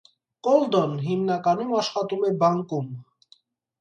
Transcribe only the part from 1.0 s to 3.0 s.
հիմնականում աշխատում է բանկում։